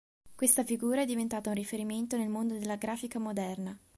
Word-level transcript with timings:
Questa 0.33 0.63
figura 0.63 1.01
è 1.01 1.05
diventata 1.05 1.49
un 1.49 1.55
riferimento 1.55 2.17
nel 2.17 2.27
mondo 2.27 2.57
della 2.57 2.75
grafica 2.75 3.19
moderna. 3.19 3.77